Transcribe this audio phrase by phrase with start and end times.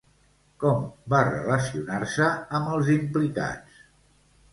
[0.61, 0.79] Com
[1.13, 2.29] va relacionar-se
[2.61, 3.85] amb els implicats?